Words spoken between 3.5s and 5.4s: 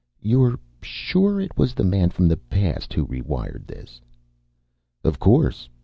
this?" "Of